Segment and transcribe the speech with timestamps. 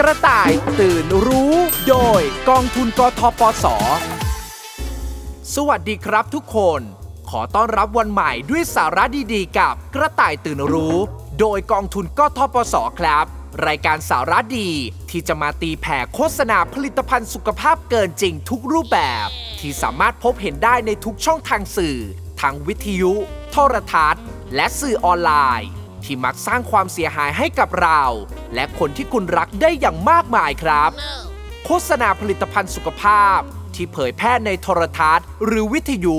[0.00, 1.54] กระต่ายตื่นรู้
[1.88, 3.66] โดยกองทุนกทปส
[5.54, 6.80] สวัสดีครับทุกคน
[7.30, 9.04] ขอต้อนรับวันใหม่ด้วยสาระ
[9.34, 10.96] ดีๆ กับกระต่ายตื่นรู้
[11.40, 13.24] โดยกองทุนกทปสครับ
[13.66, 14.70] รายการสาระดี
[15.10, 19.28] ที่จะมาตีแผ่โฆษณาผลิตภัณฑ์สุขภาพเกินจริงทุกรูปแบบ
[19.58, 21.98] ที่สามารถพบเห็นได้ในทุกช่องทางสื่อ
[22.40, 23.12] ทั้งวิทยุ
[23.50, 24.24] โทรทัศน์
[24.54, 25.32] และสื่อออนไล
[25.62, 28.02] น์ ที่มักสร้างความเสียหายให้กับเรา
[28.54, 30.90] และคนที่คุณรักได้อย่างมากมายครับ
[31.64, 33.38] โฆษณาผลิตภัณฑ์สุขภาพ
[33.74, 36.18] ที่เผยแพร่ในโทรทัศน์ หรือวิทยุ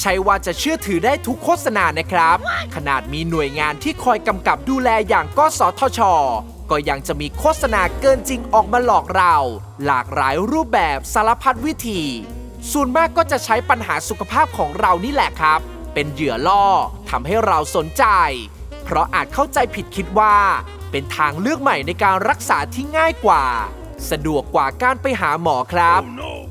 [0.00, 2.36] ใช่ว่าจะเชื่อถือได้ทุกโฆษณานะครับ
[2.74, 6.00] ขนาดมีหน่วยงานที่คอยกำกับดูแลอย่างกสทช
[6.70, 9.36] ก็ยังจะมีโฆษณาเกินจริงออกมาหลอกเรา
[9.86, 12.02] หลากหลายรูปแบบสารพัดวิธี
[12.72, 15.60] ส่วนมากก็จะใช้ปัญหาสุขภาพของเรานี่แหละครับ
[15.94, 16.64] เป็นเหยื่อล่อ
[17.10, 18.04] ทำให้เราสนใจ
[18.84, 20.34] เพราะอาจเข้าใจผิดคิดว่า
[20.90, 23.44] เป็นทางเลือกใหม่ในการรักษาที่ง่ายกว่า
[24.10, 26.00] สะดวกกว่าการไปหาหมอครับ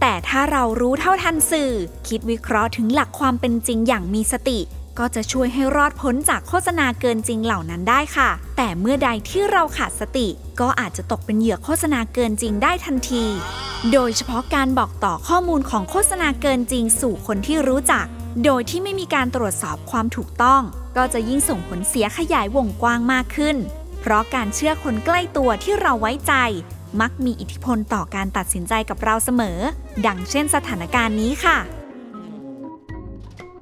[0.01, 1.71] แต่ถ้าเรารู้เท่าทันสื่อ
[2.07, 4.59] คิดวิเคราะห์ถึงหลักความเป็นจริงอย่างมีสติ
[4.99, 10.27] ก็จะช่วยให้รอดพ้นจากโฆษณาเกินจริงเหล่านั้นได้ค่ะ แต่เมื่อใดที่เราขาดสติ
[10.59, 13.25] ก็อาจจะตกเป็นเหยื่อโฆษณาเกินจริงได้ทันที
[13.93, 18.05] โดยเฉพาะการบอกต่อข้อมูลของโฆษณาเกินจริงสู่คนที่รู้จัก
[18.45, 20.61] โดยที่ไม่มีการตรวจสอบความถูกต้อง
[20.97, 23.57] ก็จะยิ่งส่งผลเสียขยายวงกว้างมากขึ้น
[23.99, 26.33] เพราะการเชื่อคนใกล้ตัวที่เราไว้ใจ
[27.01, 29.59] มักมีอิทธิพลต่อการตัดสินใจกับเราเสมอ
[30.05, 31.57] ดังเช่นสถานการณ์นี้ค่ะ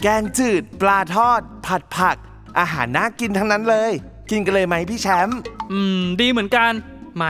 [0.01, 2.17] แกงจืด ปลาทอด ผัดผัก
[2.59, 3.91] อาหารน่ากินทั้งนั้นเลย
[4.31, 5.39] กินกันเลยไหมพี่แชมป์
[5.71, 6.71] อืม ดีเหมือนกัน
[7.15, 7.25] ไหม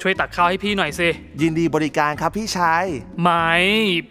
[0.00, 1.08] ช่วยตักข้าวให้พี่หน่อยสิ
[1.40, 2.84] ยินดีบริการครับพี่ชาย
[3.20, 3.30] ไหม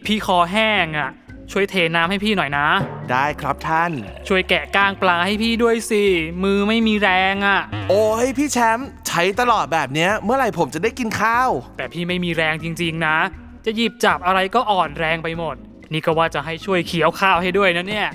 [0.06, 1.10] พี่คอแห้งอะ่ะ
[1.52, 2.68] ช่วยเทน้ำให้พี่หน่อยนะ
[3.12, 3.92] ได้ครับท่าน
[4.28, 6.04] ช่วยแกะก้างปลาให้พี่ด้วยสิ
[6.44, 7.60] มือไม่มีแรงอะ่ะ
[7.90, 13.18] โอ้ยพี่แชมป์ใช้ตลอดแบบเนี้ยเมื่อไหร่ผมจะได้กินข้าว แต่พี่ไม่มีแรงจริงๆนะ
[13.66, 15.56] จะหยิบจับอะไรก็อ่อนแรงไปหมด
[15.94, 18.08] นี่ก็ว่าจะให้ช่วยเคี้ยวข้าวให้ด้วยนะเนี่ย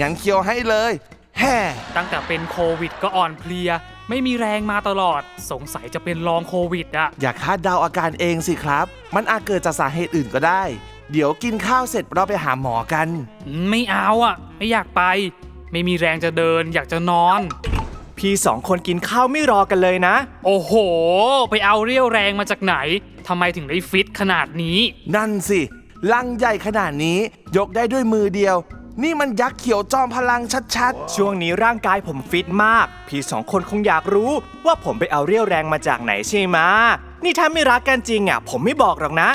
[0.00, 0.92] งั้นเคี้ยวให้เลย
[1.38, 1.56] แฮ่
[1.96, 3.70] ตั้งแต่เป็นโควิดก็อ่อนเพลีย
[4.08, 10.62] ไม่มีแรงมาตลอด สงสัยจะเป็นลองโควิดอะอย่าคาดเดาอาการเองสิครับ มันอาจเกิดจากสาเหตุอื่นก็ได้
[11.12, 13.08] เดี๋ยวกินข้าวเสร็จเราไปหาหมอกัน
[13.46, 15.02] อืมไม่เอาอะไม่อยากไป
[15.72, 17.40] ไม่มีแรงจะเดินอยากจะนอน
[18.18, 20.72] พี่สองคนกินข้าวไม่รอกันเลยนะ โอ้โห
[21.50, 22.74] ไปเอาเรี่ยวแรงมาจากไหน
[23.26, 24.78] ทำไมถึงได้ฟิตขนาดนี้
[25.14, 25.60] นั่นสิ
[26.12, 27.18] ลังใหญ่ขนาดนี้
[27.56, 28.56] ยกได้ด้วยมือเดียว
[29.02, 30.42] นี่มันยักษ์เขียวจอมพลัง
[30.76, 34.30] ชัดช่วงนี้ร่างกายผมฟิตมาก พี่สองคนคงอยากรู้
[34.66, 36.68] ว่าผมไปเอาเรี่ยวแรงมาจากไหนใช่ไหมะ
[37.24, 39.28] นี่ถ้าไม่รักกันจริงอะ ผมไม่บอกหรอกนะ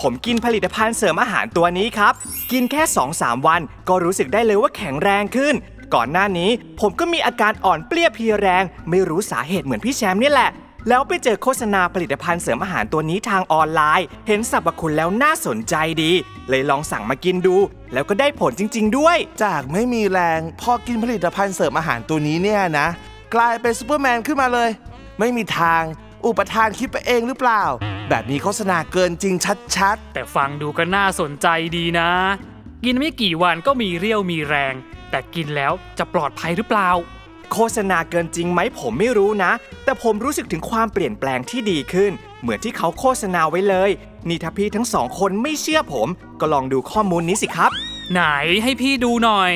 [0.00, 2.12] ผมกินผลิตภัณฑ์เสริมอาหารตัวนี้ครับ
[2.52, 2.82] กินแค่
[3.14, 5.54] 2-3 วัน ก็รู้สึกได้เลยว่าแข็งแรงขึ้น
[5.94, 10.50] ก่อนหน้านี้ผมก็มีอาการอ่อนเปลี้ยเพลียแรง ไม่รู้สาเหตุเหมือนพี่แชมป์นี่แหละ
[10.88, 16.12] แล้วไปเจอโฆษณาผลิตภัณฑ์เสริมอาหารตัวนี้ทางออนไลน์ เห็นสรรพคุณแล้วน่าสนใจดี
[16.48, 17.56] เลยลองสั่งมากินดู
[17.92, 22.88] แล้วก็ได้ผลจริง ๆ ด้วย จากไม่มีแรงพอกินผลิตภัณฑ์เสริมอาหารตัวนี้เนี่ยนะ
[23.34, 24.70] กลายเป็นซูเปอร์แมนขึ้นมาเลย
[25.18, 25.82] ไม่มีทาง
[26.24, 27.62] อุปทานคิดไปเองหรือเปล่า
[28.08, 29.34] แบบนี้โฆษณาเกินจริง
[29.76, 31.46] ชัดแต่ฟังดูก็น่าสนใจ
[31.76, 32.10] ดีนะ
[32.84, 34.74] กินไม่กี่วันก็มีเรี่ยวมีแรง
[35.10, 36.90] แต่กินแล้วจะปลอดภัยหรือเปล่า
[37.52, 39.52] โฆษณาเกินจริงไหมผมไม่รู้นะ
[39.84, 43.90] แต่ผมรู้สึกถึงความเปลี่ยนแปลงที่ดีขึ้น เหมือนที่เขาโฆษณาไว้เลย
[44.28, 46.08] นี่ถ้าพี่ทั้งสองคนไม่เชื่อผม
[46.40, 47.70] ก็ลองดูข้อมูลนี้สิครับ
[48.12, 48.20] ไหน
[48.62, 49.52] ให้พี่ดูหน่อย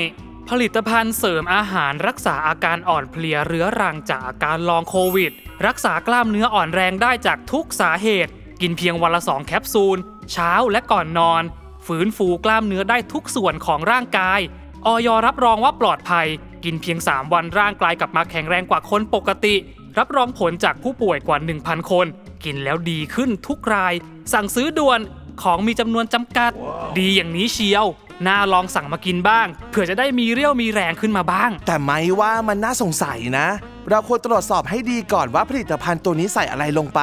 [0.55, 5.33] ผลิตภัณฑ์เสริมอาหารรักษาอาการอ่อนเพลียเรื้อรังจากอาการลองโควิด
[5.67, 9.99] รักษากล้ามเนื้ออ่อนแรงได้จากทุกสาเหตุ กินเพียงวันละสองแคปซูล
[10.33, 11.43] เช้าและก่อนนอน
[11.87, 14.41] ฟื้นฟูกล้ามเนื้อได้ทุกส่วนของร่างกาย
[14.87, 16.27] ออยรับรองว่าปลอดภัย
[16.65, 19.55] กินเพียง 3 วันร่างกายกลับมาแข็งแรงกว่าคนปกติ
[19.99, 22.07] รับรองผลจากผู้ป่วยกว่า 1,000 คน
[22.45, 23.95] กินแล้วดีขึ้นทุกราย
[24.33, 25.01] สั่งซื้อด่วน
[25.43, 26.53] ของมีจำนวนจำกัด
[26.99, 27.87] ดีอย่างนี้เชียว
[28.27, 33.49] น่าลองสั่งมากินบ้าง เผื่อจะได้มีเรี่ยวมีแรงขึ้นมาบ้างๆแต่ไม่ว่ามันน่าสงสัยนะ
[33.91, 37.01] เราควรตรวจสอบให้ดีก่อนว่าผลิตภัณฑ์ตัวนี้ใส่อะไรลงไป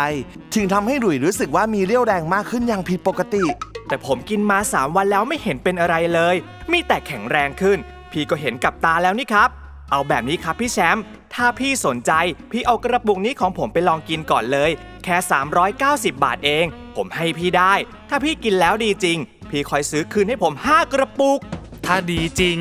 [0.56, 3.44] ถึงทำให้หลุยรู้สึกว่ามีเรี่ยวแรงมากขึ้นอย่างผิดปกติ
[3.88, 6.36] แต่ผมกินมา 3 วันแล้วไม่เห็นเป็นอะไรเลย
[6.72, 7.78] มีแต่แข็งแรงขึ้น
[8.12, 9.50] พี่ก็เห็นกับตาแล้วนี่ครับ
[9.92, 11.04] เอาแบบนี้ครับพี่แชมป์
[11.34, 12.12] ถ้าพี่สนใจ
[12.52, 14.72] พี่เอากระปุกนี้ของผมไปลองกินก่อนเลย
[15.04, 15.16] แค่
[15.70, 16.66] 390 บาทเอง
[16.98, 17.74] ผมให้พี่ได้
[18.10, 19.18] ถ้าพี่กินแล้วดีจริง
[19.50, 21.40] พี่คอยซื้อคืนให้ผม 5 กระปุก
[21.86, 22.58] ถ้าดีจริง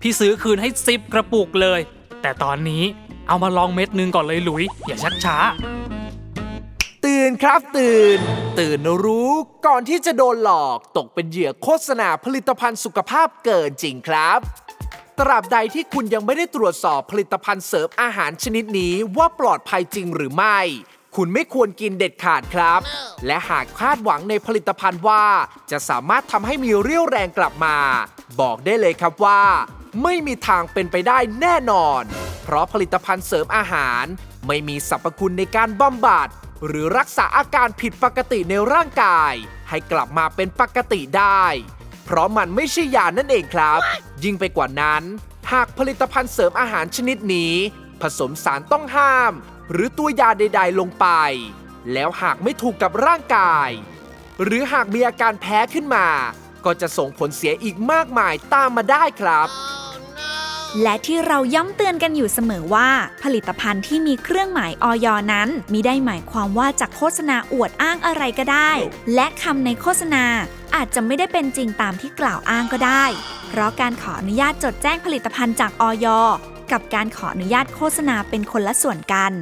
[0.00, 1.80] พี่ซื้อคืนให้10กระปุกเลย
[2.22, 2.84] แต่ตอนนี้
[3.28, 5.36] เอามาลองเม็ดหนึงก่อนเลยหลุย อย่าชักช้า
[7.04, 8.18] ตื่นครับตื่น
[8.58, 9.32] ตื่นรู้
[9.66, 14.38] ก่อนที่จะโดนหลอกตกเป็นเหยื่อโฆษณาผลิตภัณฑ์สุขภาพเกินจริงครับ
[15.18, 20.58] ตราบใดที่คุณยังไม่ได้ตรวจสอบผลิตภัณฑ์เสริมอาหารชนิดนี้ว่าปลอดภัยจริงหรือไม่
[21.16, 22.80] คุณไม่ควรกินเด็ดขาดครับ
[23.26, 25.24] และหากคาดหวังในผลิตภัณฑ์ว่า
[25.70, 27.76] จะสามารถทำให้มีเรี่ยวแรงกลับมา
[28.40, 29.42] บอกได้เลยครับว่า
[30.02, 32.02] ไม่มีทางเป็นไปได้แน่นอน
[32.42, 34.04] เพราะผลิตภัณฑ์เสริมอาหาร
[34.46, 36.28] ไม่มีสรรพคุณในการบำบัด
[36.66, 39.32] หรือรักษาอาการผิดปกติในร่างกาย
[39.68, 41.44] ให้กลับมาเป็นปกติได้
[42.04, 43.80] เพราะมันไม่ใช่ยานั่นเองครับ
[44.24, 45.02] ยิ่งไปกว่านั้น
[45.52, 47.54] หากผลิตภัณฑ์เสริมอาหารชนิดนี้
[48.02, 49.32] ผสมสารต้องห้าม
[49.72, 51.06] หรือตัวยาใด ๆ ลงไป
[51.92, 53.70] แล้วหากไม่ถูกกับร่างกาย
[54.44, 56.06] หรือหากมีอาการแพ้ขึ้นมา
[56.64, 59.48] ก็จะส่งผลเสียอีกมากมายตามมาได้ครับ
[60.82, 62.90] และที่เราย้ำเตือนกันอยู่เสมอว่า
[63.22, 68.70] ผลิตภัณฑ์ที่มีเครื่องหมายออยนั้นมิได้หมายความว่าจะโฆษณาอวดอ้างอะไรก็ได้
[69.14, 70.24] และคำในโฆษณา
[70.74, 73.04] อาจจะไม่ได้เป็นจริงตามที่กล่าวอ้างก็ได้
[73.48, 76.06] เพราะการขออนุญาตจดแจ้งผลิตภัณฑ์จากออย
[76.72, 79.32] กับการขออนุญาตโฆษณาเป็นคนละส่วนกัน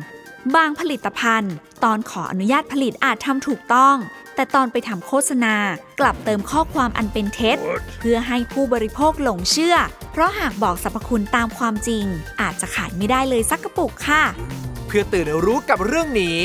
[0.55, 1.55] บางผลิตภัณฑ์
[1.85, 3.97] ตอนขออนุญาตผลิตอาจทำถูกต้อง
[4.35, 5.55] แต่ตอนไปทำโฆษณา
[6.01, 7.59] กลับเติมข้อความอันเป็นเท็จ
[7.99, 9.77] เพื่อให้ผู้บริโภคหลงเชื่อ
[10.13, 12.05] เพราะหากบอกสรรพคุณตามความจริง
[12.41, 14.23] อาจจะขายไม่ได้เลยสักกระปุกค่ะ
[14.87, 16.37] เพื่อตื่นรู้กับเรื่องนี้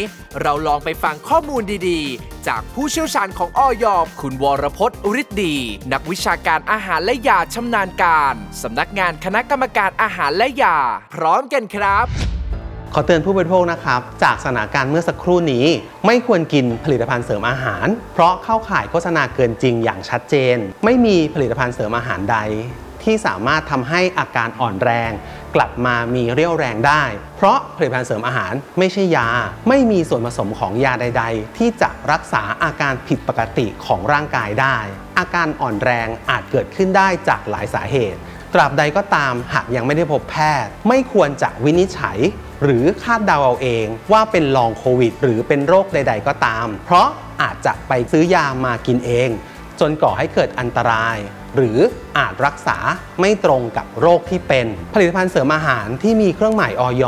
[0.41, 3.85] เราลองไปฟังข้อมูลดีๆ จากผู้เชี่ยวชาญของออย
[4.21, 5.55] คุณวรพจน์ฤทธิ์ดี
[5.93, 10.77] นักวิชาการอาหารและยาชำนาญการสำนักงานคณะกรรมการอาหารและยา
[11.13, 12.07] พร้อมกันครับ
[12.95, 15.65] ขอเตือนผู้บริโภคนะครับ จากสถานการณ์เมื่อสักครู่นี้
[16.05, 22.37] ไม่ควรกินผลิตภัณฑ์เสริมอาหาร เพราะเข้าข่ายโฆษณาเกินจริงอย่างชัดเจน ไม่มีผลิตภัณฑ์เสริมอาหารใด
[23.03, 25.11] ที่สามารถทำให้อาการอ่อนแรง
[25.55, 27.03] กลับมามีเรี่ยวแรงได้
[27.37, 29.27] เพราะผลิตภัณฑ์เสริมอาหารไม่ใช่ยา
[29.69, 34.77] ไม่มีส่วนผสมของยาใด ๆ ที่จะรักษาอาการผิดปกติของร่างกายได้
[35.19, 38.19] อาการอ่อนแรงอาจเกิดขึ้นได้จากหลายสาเหตุ
[38.53, 42.17] ตราบใดก็ตามหากยังไม่ได้พบแพทย์ ไม่ควรจะวินิจฉัย
[42.63, 47.07] หรือคาดเดาเอาเองว่าเป็นลองโควิด หรือเป็นโรคใด ๆ ก็ตาม เพราะ
[47.41, 49.29] อาจจะไปซื้อยามากินเอง
[49.79, 51.17] จนก่อให้เกิดอันตราย
[51.55, 51.77] หรือ
[52.17, 52.77] อาจรักษา
[53.21, 57.05] ไม่ตรงกับโรคที่เป็น ผลิตภัณฑ์เสริมอาหารที่มีเครื่องหมายออย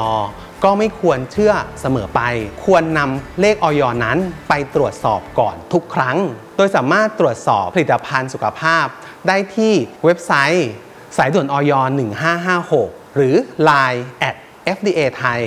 [0.63, 2.21] ก็ไม่ควรเชื่อเสมอไป
[2.65, 4.17] ควรนำเลขออยนั้น
[4.49, 6.17] ไปตรวจสอบก่อนทุกครั้ง
[6.57, 8.85] โดยสามารถตรวจสอบผลิตภัณฑ์สุขภาพ
[9.27, 9.73] ได้ที่
[10.05, 10.69] เว็บไซต์
[11.17, 11.71] สายด่วนออย
[12.43, 13.35] 1556 หรือ
[13.67, 14.35] Line at
[14.77, 15.41] FDA ไทย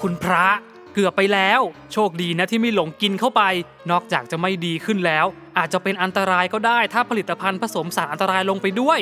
[0.00, 0.46] คุณพระ
[0.94, 1.60] เกือบไปแล้ว
[1.92, 3.42] โชคดีนะที่ไม่หลงกินเข้าไป
[3.90, 5.26] นอกจากจะไม่ดีขึ้นแล้ว
[5.58, 8.98] อาจจะเป็นอันตรายก็ได้ถ้าผลิตภัณฑ์ผสมสารอันตรายลงไปด้วย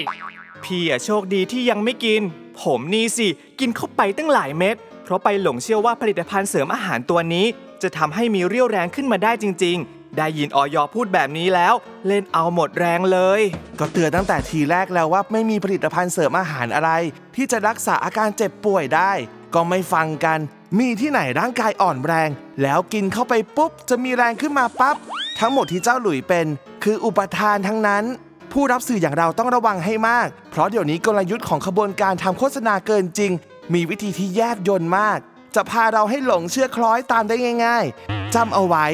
[0.65, 2.23] พี่อะโชคดีที่ยังไม่กิน
[2.63, 3.29] ผมนี่สิ
[3.61, 7.47] กินเข้าไปตั้งหลายเม็ด เพราะไปหลงเชื่อว่าผลิตภัณฑ์เสริมอาหารตัวนี้
[7.83, 11.75] จะทำให้มีเรี่ยวแรงขึ้นมาได้จริง ๆ ได้ยินออยอพูดแบบนี้แล้ว
[12.07, 13.41] เล่นเอาหมดแรงเลย
[13.79, 16.91] ก็เตือนตั้งแต่ทีแรกแล้วว่าไม่มีผลิตภัณฑ์เสริมอาหารอะไร
[17.37, 19.13] ที่จะรักษาอาการเจ็บป่วยได้
[19.55, 20.39] ก็ไม่ฟังกัน
[20.79, 22.31] มีที่ไหนร่างกายอ่อนแรง
[22.63, 24.97] แล้วกินเข้าไปปุ๊บ จะมีแรงขึ้นมาปั๊บ
[25.41, 26.47] ทั้งหมดที่เจ้าหลุยเป็น
[26.85, 28.05] คืออุปทานทั้งนั้น
[28.53, 33.33] ผู้รับสื่ออย่างเราต้องระวังให้มาก เพราะเดี๋ยวนี้กลยุทธ์ของขบวนการทำโฆษณาเกินจริง
[33.75, 35.19] มีวิธีที่แยบยนต์มาก
[35.55, 38.87] จะพาเราให้หลงเชื่อคล้อยตามได้ง่าย ๆจำเอาไว้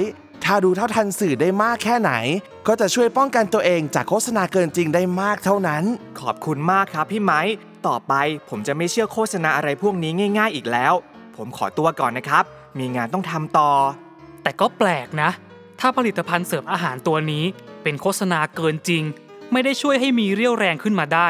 [0.53, 2.13] ถ้ารู้เท่าทันสื่อได้มากแค่ไหน
[2.67, 5.85] ก็จะช่วยป้องกันตัวเองจากโฆษณาเกินจริงได้มากเท่านั้น
[6.21, 7.41] ขอบคุณมากครับพี่ไม้
[7.87, 8.13] ต่อไป
[8.49, 10.95] ผมจะไม่เชื่อโฆษณาอะไรพวกนี้ง่าย ๆ อีกแล้ว
[11.37, 12.45] ผมขอตัวก่อนนะครับ
[12.79, 13.71] มีงานต้องทำต่อ
[14.43, 15.31] แต่ก็แปลกนะ
[15.81, 17.45] ถ้าผลิตภัณฑ์เสริมอาหารตัวนี้
[17.83, 19.03] เป็นโฆษณาเกินจริง
[19.53, 21.29] ไม่ได้ช่วยให้มีเรี่ยวแรงขึ้นมาได้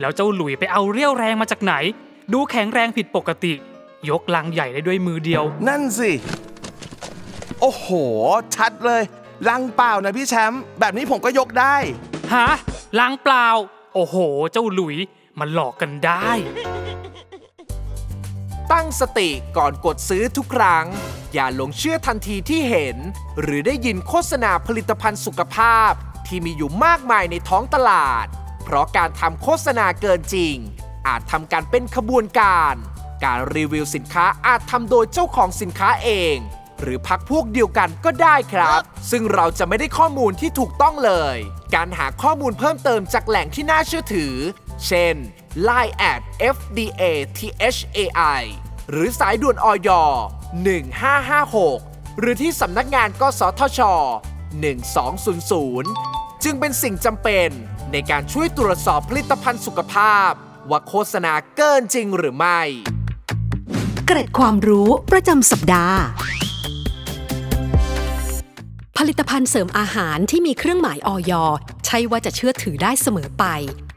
[0.00, 1.74] แล้วเจ้าหลุยไปเอาเรี่ยวแรงมาจากไหน
[2.32, 3.54] ดูแข็งแรงผิดปกติ
[4.10, 6.10] ยกลังใหญ่ได้ด้วยมือเดียว นั่นสิ
[7.60, 7.88] โอ้โห
[8.56, 9.02] ชัดเลย
[9.48, 11.76] ลังเปล่านะพี่แชมป์แบบนี้ผมก็ยกได้
[12.34, 12.48] ฮะ
[12.98, 13.46] ล้างเปล่า
[13.94, 14.16] โอ้โห
[14.52, 14.96] เจ้าหลุย
[15.38, 16.28] มันหลอกกันได้
[18.72, 20.86] ตั้งสติก่อนกดซื้อทุกครั้ง
[21.34, 22.96] อย่าหลงเชื่อทันทีที่เห็น
[23.40, 25.92] หรือได้ยินโฆษณาผลิตภัณฑ์สุขภาพ
[26.26, 28.26] ที่มีอยู่มากมายในท้องตลาด
[28.64, 30.56] เพราะการทำโฆษณาเกินจริง
[31.06, 32.74] อาจทำการเป็นขบวนการ
[33.24, 36.36] การรีวิวสินค้าอาจทำโดยเจ้าของสินค้าเอง
[36.82, 38.80] หรือพักพวกเดียวกันก็ได้ครับ
[39.10, 41.36] ซึ่งเราจะไม่ได้ข้อมูลที่ถูกต้องเลย
[41.74, 44.34] การหาข้อมูลเพิ่มเติมจากแหล่งที่น่าเชื่อถือ
[44.86, 45.16] เช่น
[45.68, 46.20] Line at
[46.54, 47.02] FDA
[47.38, 48.42] THAI
[48.90, 49.90] หรือสายด่วนออย
[51.04, 53.80] 1556 หรือที่สำนักงานกสทช
[54.92, 57.48] 1200 จึงเป็นสิ่งจำเป็น
[57.92, 60.32] ในการช่วยตรวจสอบผลิตภัณฑ์สุขภาพ
[60.70, 62.60] ว่าโฆษณาเกินจริงหรือไม่
[64.06, 65.98] เกร็ดความรู้ประจำสัปดาห์
[69.02, 71.32] ผลิตภัณฑ์เสริมอาหารที่มีเครื่องหมายออย
[71.86, 73.44] ใช่ว่าจะเชื่อถือได้เสมอไป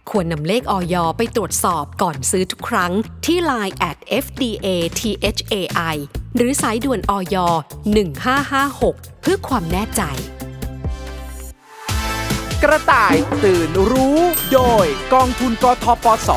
[0.10, 2.92] ควรนำเลขออยไปตรวจสอบก่อนซื้อทุกครั้ง
[3.26, 4.68] ที่ Line at fda
[5.00, 5.96] thai
[6.36, 7.36] หรือสายด่วนออย
[8.10, 10.02] 1556 เพื่อความแน่ใจ
[12.64, 14.20] กระต่ายตื่นรู้
[14.54, 16.30] โดยกองทุนกทปส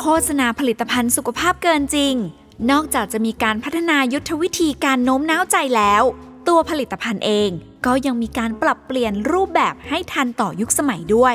[0.00, 2.14] โฆษณาผลิตภัณฑ์สุขภาพเกินจริง
[2.70, 6.02] นอกจากจะมีการพัฒนายุทธวิธีการโน้มน้าวใจแล้ว
[6.48, 7.50] ตัวผลิตภัณฑ์เอง
[7.86, 11.34] ก็ยังมีการปรับเปลี่ยนรูปแบบให้ทันต่อยุคสมัยด้วย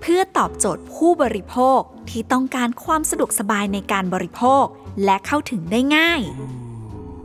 [0.00, 4.64] เพื่อตอบโจทย์ผู้บริโภคที่ต้องการความสะดวกสบายในการบริโภค
[5.04, 6.20] และเข้าถึงได้ง่าย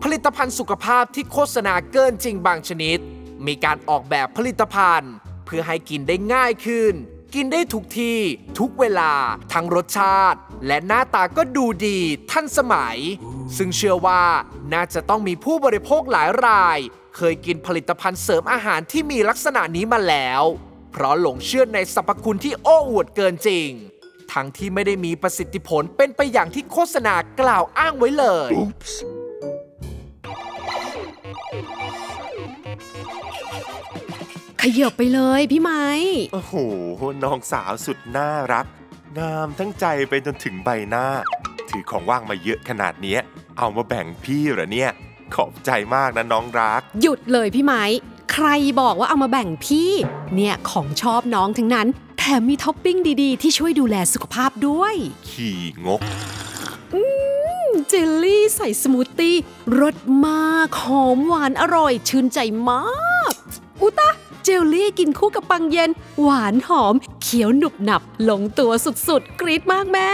[0.03, 2.99] ผลิตภัณฑ์สุขภาพที่โฆษณาเกินจริงบางชนิด
[3.47, 5.13] มีการออกแบบผลิตภัณฑ์
[5.45, 6.93] เพื่อให้กินได้ง่ายขึ้น
[7.35, 8.19] กินได้ทุกที่
[8.59, 9.11] ทุกเวลา
[9.53, 11.99] ทั้งรสชาติ และหน้าตาก็ดูดี
[12.31, 12.97] ทันสมัย
[13.57, 14.23] ซึ่งเชื่อว่า
[14.73, 16.77] น่าจะต้องมีผู้บริโภคหลายราย
[17.15, 20.43] เคยกินผลิตภัณฑ์เสริมอาหารที่มีลักษณะนี้มาแล้ว
[20.91, 23.69] เพราะหลงเชื่อในสรรพคุณที่โอ้อวดเกินจริง
[24.33, 28.51] ทั้งที่ไม่ได้มีประสิทธิผลเป็นไปอย่างที่โฆษณากล่าวอ้างไว้เลย
[34.63, 35.83] ขยบไปเลยพี่ไม้
[36.33, 36.53] โอ้โห
[37.23, 38.65] น้องสาวสุดน่ารัก
[39.17, 41.05] งามทั้งใจไปจนถึงใบหน้า
[41.69, 43.19] ถือของว่างมาเยอะขนาดเนี้ย
[43.57, 44.91] เอามาแบ่งพี่เหรอเนี่ย
[45.35, 47.83] ขอบใจมากนะน้องรัก หยุดเลยพี่ไม้
[48.31, 48.47] ใคร
[48.81, 49.91] บอกว่าเอามาแบ่งพี่
[50.35, 51.87] เนี่ยของชอบน้องทั้งนั้น
[52.17, 54.95] แถมมีท็อปปิ้งดีๆ ที่ช่วยดูแลสุขภาพด้วย
[55.29, 56.01] ขี้งก
[57.87, 59.35] เจลลี่ใส่สมูทตี้
[59.79, 62.39] รสมากหอมหวานอร่อย ชื่นใจ
[62.69, 63.33] มาก
[63.81, 65.89] อุตะเจลลี่กินคู่กับปังเย็น
[66.21, 68.71] หวานหอม เคี้ยวหนุบหนับลงตัว
[69.07, 70.11] สุดๆ กรี๊ดมากแม่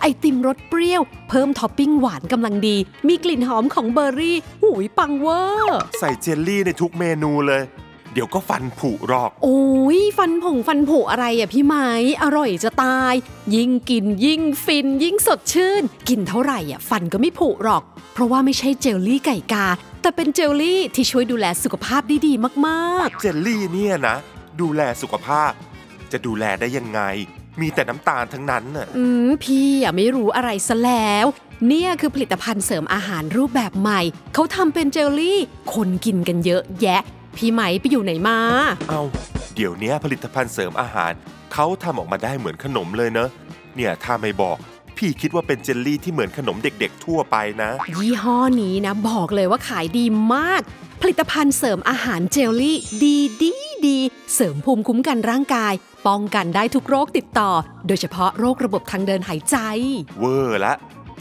[0.00, 2.76] ไอติมรสเปรี้ยว เพิ่มท็อปปิ้งหวานกำลังดี
[3.06, 7.62] มีกลิ่นหอมของเบอร์รี่ หูยปังเวอร์ ใส่เจลลี่ในทุกเมนูเลย
[8.14, 9.62] เดี๋ยวก็ฟันผุหรอก โอ้
[9.98, 11.88] ยฟันผงฟันผุอะไรอะพี่ไม้
[12.22, 13.14] อร่อยจะตาย
[13.54, 19.66] ยิ่งกินยิ่งฟิน ยิ่งสดชื่น กินเท่าไหร่อะฟันก็ไม่ผุหรอก เพราะว่าไม่ใช่เจลลี่ไก่กา
[20.02, 22.32] แต่เป็นเจลลี่ที่ช่วยดูแลสุขภาพได้ดี
[22.66, 24.16] มากเจลลี่เนี่ยนะ
[24.60, 25.50] ดูแลสุขภาพ
[26.12, 27.00] จะดูแลได้ยังไง
[27.60, 31.26] มีแต่น้ำตาลทั้งนั้นน่ะ ๆ อืมพี่อะไม่รู้อะไรซะแล้ว
[31.68, 34.00] เนี่ยคือผลิตภัณฑ์เสริมอาหารรูปแบบใหม่
[34.34, 35.38] เขาทำเป็นเจลลี่
[35.74, 37.02] คนกินกันเยอะแยะ
[37.38, 38.38] พี่ไหมไปอยู่ไหนมา
[38.88, 39.02] เอา
[39.54, 41.12] เดี๋ยวเนี้ยผลิตภัณฑ์เสริมอาหาร
[41.52, 43.28] เขาทำออกมาได้เหมือนขนมเลยเนอะ
[43.76, 44.56] เนี่ยถ้าไม่บอก
[44.96, 50.62] พี่คิดว่าเป็นเจลลี่ที่เหมือนขนมเด็กๆ ทั่วไปนะ ยี่ห้อนี้นะ บอกเลยว่าขายดีมาก
[51.02, 53.52] ผลิตภัณฑ์เสริมอาหารเจลลี่ ดีดี
[53.86, 53.98] ดี
[54.34, 55.72] เสริมภูมิคุ้มกันร่างกาย
[56.06, 57.50] ป้องกันได้ทุกโรคติดต่อ
[57.86, 59.56] โดยเฉพาะโรคระบบทางเดินหายใจ
[60.18, 60.74] เวอร์ละ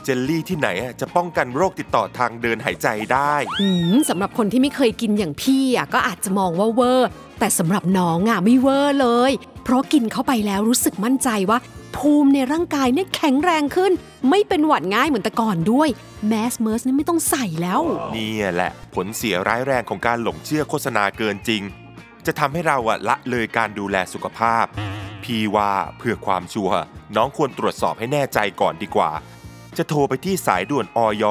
[0.04, 7.08] เจลลี่ที่ไหนอะจะป้องกันโรคติดต่อทางเดินหายใจได้ อืมสำหรับคนที่ไม่เคยกินอย่างพี่อะก็อาจจะมองว่าเวอร์
[7.40, 9.32] แต่สำหรับน้องอะไม่เวอร์เลย
[9.64, 11.60] เพราะกินเข้าไปแล้วรู้สึกมั่นใจว่า
[11.98, 13.92] ภูมิในร่างกายเนี่ยแข็งแรงขึ้น
[14.30, 15.90] ไม่เป็นหวัดง่ายเหมือนแต่ก่อนด้วย
[16.28, 17.82] แมสเมอร์สนี่ไม่ต้องใส่แล้ว
[18.16, 21.62] นี่แหละ ผลเสียร้ายแรงของการหลงเชื่อโฆษณาเกินจริง
[22.26, 24.66] จะทำให้เราอะละเลยการดูแลสุขภาพ
[25.24, 26.80] พี่ว่าเพื่อความชัวร์
[27.16, 29.12] น้องควรตรวจสอบให้แน่ใจก่อนดีกว่า
[29.78, 31.24] จะโทรไปที่สายด่วนอย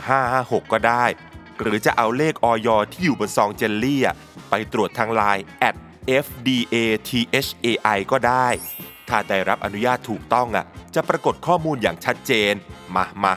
[0.00, 1.04] 1556 ก็ได้
[1.60, 4.02] หรือจะเอาเลขอยที่อยู่บนซองเจลลี่
[4.50, 5.74] ไปตรวจทางไลน์ at
[6.24, 8.48] fdathai ก็ได้
[9.08, 12.52] ถ้าได้รับอนุญาตถูกต้องอะ จะปรากฏข้อมูลอย่างชัดเจน
[12.94, 13.34] มามา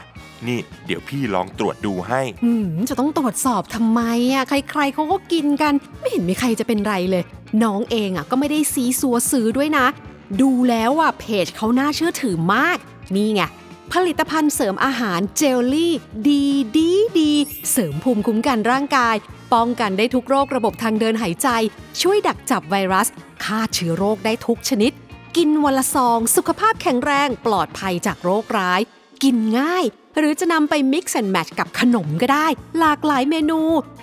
[0.48, 4.00] นี่ เดี๋ยวพี่ลองตรวจดูให้ อืม จะต้องตรวจสอบทำไม
[4.32, 7.22] อะ ใครๆเขาก็กินกัน ไม่เห็นมีใครจะเป็นไรเลย
[7.64, 9.86] น้องเองอะ ก็ไม่ได้ซีซัวซื้อด้วยนะ
[10.40, 12.78] ดูแล้วอะ เพจเขาน่าเชื่อถือมาก
[13.16, 13.42] นี่ไง
[13.96, 15.94] ผลิตภัณฑ์เสริมอาหารเจลลี่
[16.28, 16.44] ดี
[16.76, 17.32] ดีดี
[17.70, 19.16] เสริมภูมิคุ้มกันร่างกาย
[19.54, 21.48] ป้องกันได้ทุกโรคระบบทางเดินหายใจ
[22.00, 23.08] ช่วยดักจับไวรัส
[23.44, 24.92] ฆ่าเชื้อโรคได้ทุกชนิด
[25.36, 28.80] กินวันละซอง สุขภาพแข็งแรงปลอดภัยจากโรคร้าย
[29.22, 29.84] กินง่าย
[30.16, 32.46] หรือจะนำไป mix and match กับขนมก็ได้
[32.78, 33.60] หลากหลายเมนู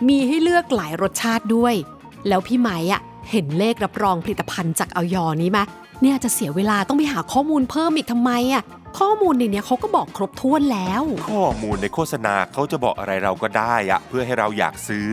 [0.07, 1.73] มีให้เลือกหลายรสชาติด้วย
[2.27, 5.59] แล้วพี่ไหมอะเห็นเลขรับรองผลิตภัณฑ์จากออยนี้ไหม
[6.01, 8.63] เนี่ยจะเสียเวลาต้องไปหาข้อมูลเพิ่มอีกทำไมอะ
[8.97, 15.11] ข้อมูลในเนี้ยเขาก็บอกครบถ้วนแล้ว ข้อมูลในโฆษณาเขาจะบอกอะไรเราก็ได้อะเพื่อให้เราอยากซื้อ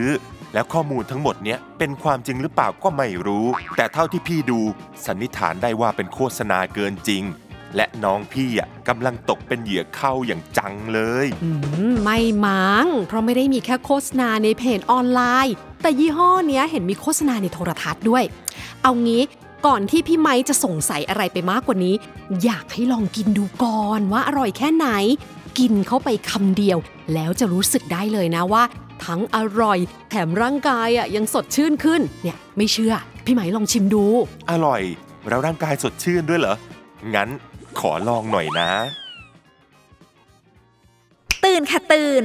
[0.54, 4.60] แล้วข้อมูลทั้งหมดเนี้ยเป็นความจริงหรือเปล่าก็ไม่รู้ แต่เท่าที่พี่ดู
[5.06, 7.22] สันนิษฐานได้ว่าเป็นโฆษณาเกินจริง
[7.76, 11.50] และน้องพี่อะกำลังตกเป็นเหยื่อเข้าอย่างจังเลย อื
[11.90, 18.24] มไม่มั้งเพราะไม่ได้มีแค่โฆษณาในเพจออนไลน์ แต่ยี่ห้อเนี้ยเห็นมีโฆษณาในโทรทัศน์ด้วย
[18.82, 19.22] เอางี้
[19.66, 21.94] ก่อนที่พี่ไม้จะสงสัยอะไรไปมากกว่านี้
[22.44, 24.88] อยากให้ลองกินดูก่อนว่าอร่อยแค่ไหน
[25.58, 26.78] กินเข้าไปคำเดียว
[27.14, 28.62] แล้วจะรู้สึกได้เลยนะว่า
[29.04, 29.78] ทั้งอร่อย
[30.10, 32.94] แถมร่างกายอะยังสดชื่นขึ้น เนี่ยไม่เชื่อ
[33.24, 34.04] พี่ไหมลองชิมดู
[34.50, 34.82] อร่อย
[35.28, 36.56] แล้วร่างกายสดชื่นด้วยเหรอ
[37.14, 37.28] งั้น
[37.78, 38.70] ขอลองหน่อยนะ
[41.44, 42.22] ตื่นค่ะตื่น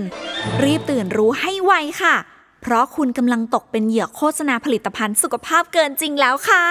[0.64, 2.16] รีบตื่นรู้ให้ไวค่ะ
[2.62, 6.66] เพราะคุณกำลังตกเป็นเหยื่อโฆษณาผลิตภัณฑ์สุขภาพเกินจริงแล้วค่ะ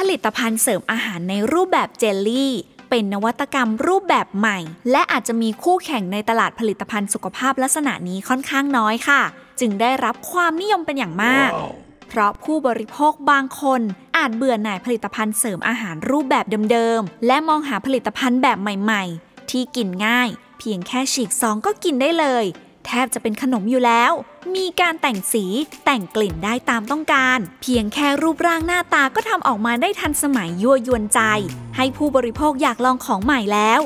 [0.00, 2.52] ผลิตภัณฑ์เสริมอาหารในรูปแบบเจลลี่
[2.90, 4.58] เป็นนวัตกรรมรูปแบบใหม่
[4.90, 9.22] และอาจจะมีคู่แข่งในตลาดผลิตภัณฑ์สุขภาพลักษณะนี้ค่อนข้างน้อยค่ะ
[9.60, 11.50] จึงได้รับความนิยมเป็นอย่างมาก
[12.08, 13.80] เพราะผู้บริโภคบางคน
[14.16, 22.44] อาจเบื่อหน่ายผลิตภัณฑ์เสริมอาหารรูปแบบเดิมๆ และมองหาผลิตภัณฑ์แบบใหม่ๆ ที่กินง่าย เพียงแค่ฉีกซองก็กินได้เลย
[22.86, 24.12] แทบจะเป็นขนมอยู่แล้ว
[24.54, 25.44] มีการแต่งสี
[25.84, 31.20] แต่งกลิ่นได้ตามต้องการ เพียงแค่รูปร่างหน้าตาก็ทำออกมาได้ทันสมัยยั่วยวนใจ
[31.76, 33.80] ให้ผู้บริโภคอยากลองของใหม่แล้ว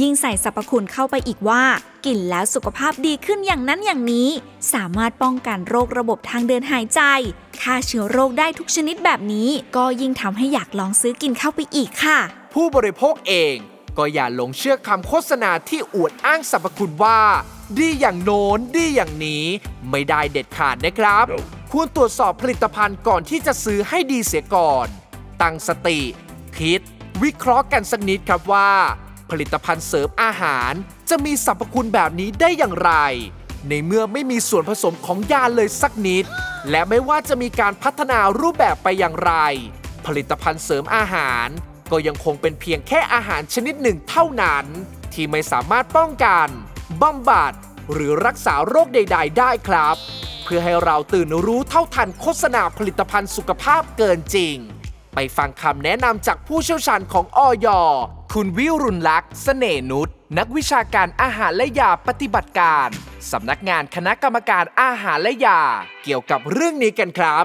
[0.00, 1.64] ยิ่งใส่สรรพคุณเข้าไปอีกว่า
[2.06, 4.28] กินแล้วสุขภาพดีขึ้นอย่างนั้นอย่างนี้
[4.72, 7.00] สามารถป้องกันโรคระบบทางเดินหายใจ
[7.62, 12.18] ฆ่าเชื้อโรคได้ทุกชนิดแบบนี้ ก็ยิ่งทำให้อยากลองซื้อกินเข้าไปอีกค่ะ
[12.54, 13.56] ผู้บริโภคเอง
[13.98, 17.18] ก็อย่าหลงเชื่อคำโฆษณาที่อวดอ้างสรรพคุณว่า
[17.78, 19.44] ดีอย่างโน้นดีอย่างนี้
[19.90, 21.24] ไม่ได้เด็ดขาดนะครับ
[21.70, 24.86] ควรตรวจสอบผลิตภัณฑ์ก่อนที่จะซื้อให้ดีเสียก่อน
[25.42, 26.00] ตั้งสติ
[26.58, 26.80] คิด
[27.22, 28.70] วิเคราะห์กันสักนิดครับว่า
[29.30, 30.72] ผลิตภัณฑ์เสริมอาหาร
[31.10, 32.92] จะมีสรรพคุณแบบนี้ได้อย่างไร
[33.68, 36.24] ในเมื่อไม่มีส่วนผสมของยาเลยสักนิด
[36.70, 39.32] และไม่ว่าจะมีการพัฒนารูปแบบไปอย่างไร
[40.06, 41.46] ผลิตภัณฑ์เสริมอาหาร
[41.90, 44.64] ก็ยังคงเป็นเพียงแค่อาหารชนิดหนึ่งเท่านั้น
[45.12, 46.48] ที่ไม่สามารถป้องกัน
[47.02, 47.52] บำบัด
[47.92, 49.96] หรือรักษาโรคใด ๆ ได้ครับ
[50.44, 54.56] เพื่อให้เราตื่นรู้เท่าทันโฆษณาผลิตภัณฑ์สุขภาพเกินจริง
[55.14, 57.68] ไปฟังคำแนะนำจากผู้เชี่ยวชาญของอย
[58.34, 60.08] คุณวิรุณลักษณ์เสน่นุช
[60.38, 62.88] นักวิชาการอาหารและยาปฏิบัติการ
[63.30, 65.60] สำนักงานคณะกรรมการอาหารและยา
[66.04, 67.44] เกี่ยวกับเรื่องนี้กันครับ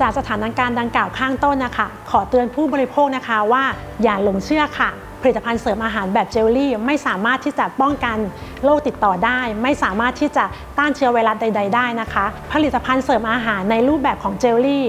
[0.00, 3.64] จากสถานการณ์ดังกล่าวข้างต้นนะคะ ขอเตือนผู้บริโภคนะคะว่า
[4.02, 4.90] อย่าหลงเชื่อค่ะ
[5.22, 8.18] ผลิตภัณฑ์เสริมอาหารแบบเจลลี่ ไม่สามารถที่จะป้องกัน
[8.64, 10.44] โรคติดต่อได้ ไม่สามารถที่จะ
[10.78, 14.86] ต้านเชื้อไวรัสใด ๆ ได้นะคะ ผลิตภัณฑ์เสริมอาหารในรูปแบบของเจลลี่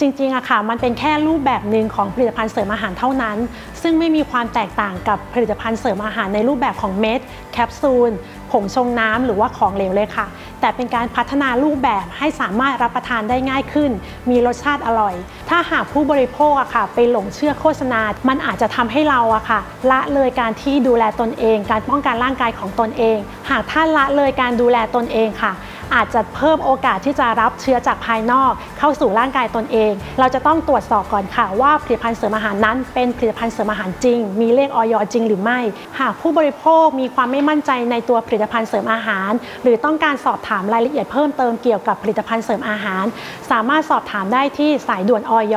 [0.00, 3.36] จริงๆอะค่ะมันเป็นแค่รูปแบบหนึ่งของผลิตภัณฑ์เสริมอาหารเท่านั้น
[3.82, 7.20] ซึ่งไม่มีความแตกต่างกับผลิตภัณฑ์เสริมอาหารในรูปแบบของเม็ด
[7.52, 8.10] แคปซูล
[8.50, 10.26] ผงชงน้ำหรือว่าของเหลวเลยค่ะ
[10.60, 13.90] แต่เป็นการพัฒนารูปแบบให้สามารถรับประทานได้ง่ายขึ้น
[14.30, 15.14] มีรสชาติอร่อย
[15.48, 19.60] ถ้าหากผู้บริโภคอะค่ะ ไปหลงเชื่อโฆษณา มันอาจจะทำให้เราอะค่ะ
[19.90, 23.16] ละเลยการที่ดูแลตนเอง การป้องกันร่างกายของตนเอง
[23.50, 25.52] หากท่านละเลยการดูแลตนเองค่ะ
[25.94, 35.60] อาจจะเพิ่มโอกาสที่จะรับเชื้อจากภายนอก เข้าสู่ร่างกายตนเอง เราจะต้องตรวจสอบก่อนค่ะว่าผลิตภัณฑ์เสริมอาหารนั้น เป็นผลิตภัณฑ์เสริมอาหารจริง มีเลขออยจริงหรือไม่
[36.00, 39.30] หากผู้บริโภคมีความไม่มั่นใจในตัวผลิตภัณฑ์เสริมอาหาร
[39.62, 43.04] หรือต้องการสอบถามรายละเอียดเพิ่มเติมเกี่ยวกับผลิตภัณฑ์เสริมอาหาร
[43.50, 45.56] สามารถสอบถามได้ที่สายด่วนออย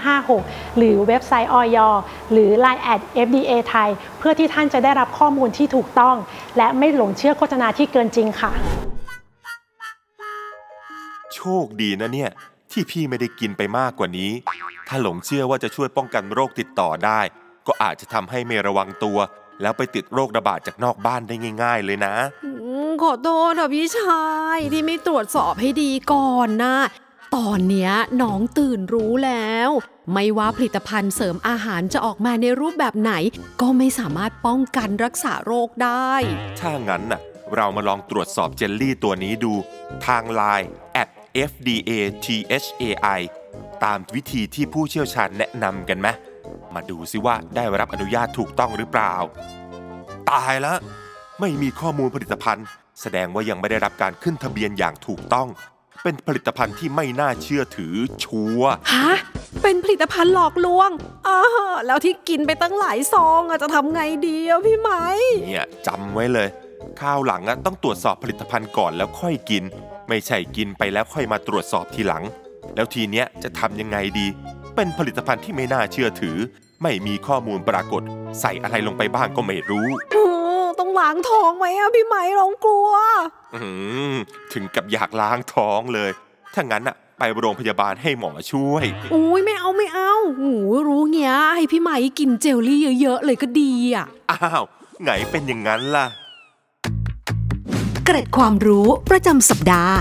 [0.00, 1.78] 1556 หรือเว็บไซต์ออย
[2.32, 6.16] หรือ Line แอด FDA ไทย เพื่อที่ท่านจะได้รับข้อมูลที่ถูกต้อง
[6.56, 8.52] และไม่หลงเชื่อโฆษณาที่เกินจริงค่ะ
[11.64, 12.30] คดีนะเนี่ย
[12.72, 14.30] ที่พี่ไม่ได้กินไปมากกว่านี้
[14.88, 17.20] ถ้าหลงเชื่อว่าจะช่วยป้องกันโรคติดต่อได้
[17.66, 19.18] ก็อาจจะทำให้ไม่ระวังตัว
[19.62, 22.50] แล้วไปติดโรคระบาดจากนอกบ้านได้ง่าย ๆ เลยนะอื
[22.88, 24.24] มขอโทษค่ะพี่ชา
[24.56, 26.76] ยที่ไม่ตรวจสอบให้ดีก่อนนะ
[27.36, 29.70] ตอนเนี้ยน้องตื่นรู้แล้ว
[30.12, 33.12] ไม่ว่าผลิตภัณฑ์เสริมอาหารจะออกมาในรูปแบบไหน
[33.60, 36.12] ก็ไม่สามารถป้องกันรักษาโรคได้
[36.60, 37.20] ถ้างั้นน่ะ
[37.56, 39.52] เรามาลองตรวจสอบเจลลี่ตัวนี้ดู
[40.06, 40.87] ทาง Line at
[41.50, 41.90] FDA
[42.24, 43.20] THAI
[43.84, 46.08] ตามวิธีที่ผู้เชี่ยวชาญแนะนำกันไหม
[46.74, 49.14] มาดูซิว่าได้รับอนุญาตถูกต้องหรือเปล่า
[50.30, 50.78] ตายแล้ว
[51.40, 52.66] ไม่มีข้อมูลผลิตภัณฑ์
[53.00, 55.48] แสดงว่ายังไม่ได้รับการขึ้นทะเบียนอย่างถูกต้อง
[56.02, 59.16] เป็นผลิตภัณฑ์ที่ไม่น่าเชื่อถือชัวร์ฮะ
[59.62, 60.90] เป็นผลิตภัณฑ์หลอกลวง
[61.26, 61.38] อ่า
[61.86, 64.90] แล้วที่กินไปตั้งหลายซองอะจะทำไงดีอะพี่ไหม
[65.46, 66.48] เนี่ยจำไว้เลย
[67.00, 69.64] ข้าวหลังอะต้องตรวจสอบผลิตภัณฑ์ก่อนแล้วค่อยกิน
[70.08, 72.24] ไม่ใช่กินไปแล้วค่อยมาตรวจสอบทีหลัง
[72.74, 74.26] แล้วทีเนี้ยจะทำยังไงดี
[74.74, 76.36] เป็นผลิตภัณฑ์ที่ไม่น่าเชื่อถือ
[76.82, 78.02] ไม่มีข้อมูลปรากฏ
[78.40, 80.26] ใส่อะไรลงไปบ้างก็ไม่รู้โอ้
[80.78, 82.88] ต้องล้างท้องไหมอะพี่ไหมร้องกลัว
[83.54, 83.62] อื
[84.12, 84.14] ม
[84.52, 86.10] ถึงกับอยากล้างท้องเลย
[86.54, 90.54] ถ้างั้นอะไปโรงพยาบาลให้หมอช่วย อุ้ยไม่เอาไม่เอาโอ้
[90.88, 94.64] รู้เงี้ยให้พี่ไหมกินเจลลี่เยอะๆเลยก็ดีอะ อ้าว
[95.02, 96.17] ไงเป็นอย่างนั้นล่ะเก
[98.18, 99.96] ร็ดความรู้ประจำสัปดาห์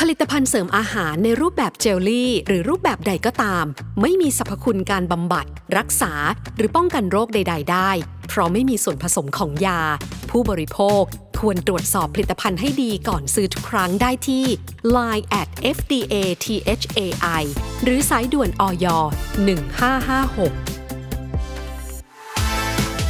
[0.00, 3.64] ผลิตภัณฑ์เสริมอาหารในรูปแบบเจลลี่ หรือรูปแบบใดก็ตาม
[4.00, 5.46] ไม่มีสรรพคุณการบำบัด
[5.78, 6.12] รักษา
[6.56, 7.90] หรือป้องกันโรคใด ๆ ได้
[8.28, 9.80] เพเพราะไม่มีส่วนผสมของยา
[10.30, 11.02] ผู้บริโภค
[11.38, 14.44] ควรตรวจสอบผลิตภัณฑ์ให้ดีก่อนซื้อทุกครั้งได้ที่
[14.96, 17.42] line at fda thai
[17.82, 18.86] หรือสายด่วนอย
[19.72, 20.81] 1556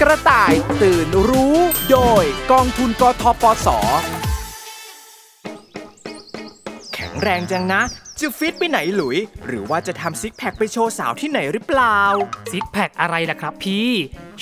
[0.01, 0.53] กระต่าย
[0.83, 1.57] ตื่นรู้
[1.91, 3.69] โดยกองทุนกทปส
[6.95, 7.81] แข็งแรงจังนะ
[8.19, 11.99] จะฟิตไปไหนหลุย หรือว่าจะทำซิกแพคไปโชว์สาวที่ไหนหรือเปล่า
[12.51, 13.91] ซิกแพคอะไรล่ะครับพี่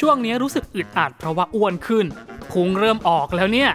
[0.00, 2.06] ช่วงนี้รู้สึกอึดอัดเพราะว่าอ้วนขึ้น
[2.52, 3.70] พุงเริ่มออกแล้วเนี่ย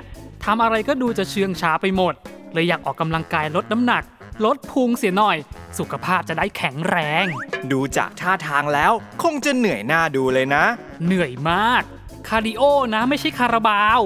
[0.46, 2.14] ทำอะไรก็ดูจะเชื่องช้าไปหมด
[2.54, 4.04] เลยอยากออกกำลังกายลดน้ำหนัก
[4.44, 5.38] ลดพุงเสียหน่อย
[5.80, 7.26] สุขภาพจะได้แข็งแรง
[7.72, 10.64] ดูจากท่าทางแล้ว คงจะเหนื่อยหน้าดูเลยนะ
[11.06, 11.84] เหนื่อยมาก
[12.28, 12.62] คาร์ดิโอ
[12.96, 14.02] นะไม่ใช่คาราบาว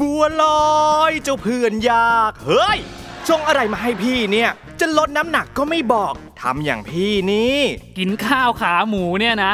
[0.00, 2.78] บัวลอยเจ้าเพื่อนยาก เฮ้ย
[3.28, 7.58] ชงอะไรมาให้พี่เนี่ย จะลดน้ำหนักก็ไม่บอกทำอย่างพี่นี่
[7.98, 9.52] กินข้าวขาหมูเนี่ยนะ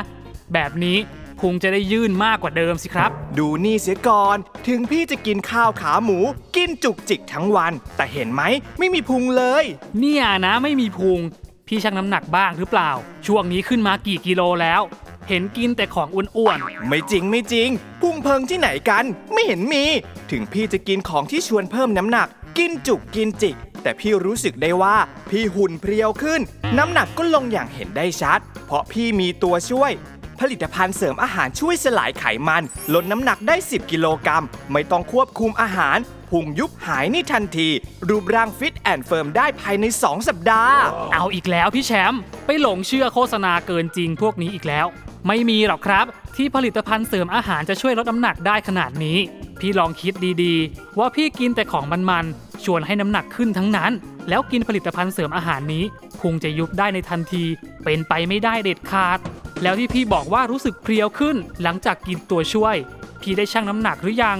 [0.52, 0.98] แบบนี้
[1.40, 4.36] พุงจะได้ยื่นมากกว่าเดิมสิครับ ดูนี่เสียก่อน
[4.68, 6.18] ถึงพี่จะกินข้าวขาหมู
[6.56, 8.42] กินจุกจิกทั้งวัน แต่เห็นไหม
[8.78, 9.64] ไม่มีพุงเลย
[9.98, 11.20] เนี่ยนะไม่มีพุง
[11.66, 12.90] พี่ชั่งน้ำหนักบ้างหรือเปล่า
[13.26, 14.82] ช่วงนี้ขึ้นมากี่กิโลแล้ว
[15.28, 17.68] เห็นกินแต่ของอ้วนไม่จริงไม่จริง
[18.00, 19.84] พุงเพิงที่ไหนกัน ไม่เห็นมี
[20.30, 24.96] ถึงพี่จะกินของที่ชวนเพิ่มน้ำหนัก กินจุกกินจิก แต่พี่รู้สึกได้ว่า
[25.30, 26.40] พี่หุ่นเพรียวขึ้น
[26.78, 29.92] น้ำหนักก็ลงอย่างเห็นได้ชัด เพราะพี่มีตัวช่วย
[30.40, 32.62] ผลิตภัณฑ์เสริมอาหารช่วยสลายไขมัน
[32.94, 35.98] ลดน้ำหนักได้ 10 กิโลกรัม ไม่ต้องควบคุมอาหาร
[36.30, 37.68] พุงยุบหายในทันที
[38.08, 40.78] รูปร่าง fit and firm ได้ภายใน 2 สัปดาห์
[41.12, 44.86] เอาอีกแล้วพี่แชมป์ไปหลงเชื่อโฆษณาเกินจริงพวกนี้อีกแล้ว
[45.26, 49.18] ไม่มีหรอกครับ ที่ผลิตภัณฑ์เสริมอาหารจะช่วยลดน้ำหนักได้ขนาดนี้
[49.60, 53.92] พี่ลองคิดดีๆ ว่าพี่กินแต่ของมันๆ ชวนให้น้ำหนักขึ้นทั้งนั้น
[54.28, 55.84] แล้วกินผลิตภัณฑ์เสริมอาหารนี้
[56.20, 57.44] พุงจะยุบได้ในทันที
[57.84, 59.18] เป็นไปไม่ได้เด็ดขาด
[59.62, 62.76] แล้วที่พี่บอกว่ารู้สึกเพรียวขึ้น หลังจากกินตัวช่วย
[63.20, 64.38] พี่ได้ชั่งน้ำหนักหรือยัง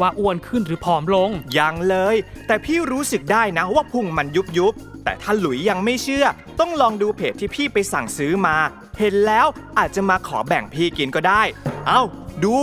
[0.00, 6.26] ว่าอ้วนขึ้นหรือผอมลง ยังเลย แต่พี่รู้สึกได้นะว่าพุงมันยุบยุบๆแต่ถ้าหลุยยังไม่เชื่อ
[6.60, 8.56] ต้องลองดูเพจที่พี่ไปสั่งซื้อมา
[8.98, 9.46] เห็นแล้ว
[9.78, 11.42] อาจจะมาขอแบ่งพี่กินก็ได้
[11.86, 12.02] เอ้า
[12.44, 12.54] ดู